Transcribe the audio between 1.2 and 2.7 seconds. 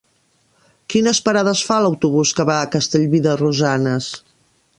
parades fa l'autobús que va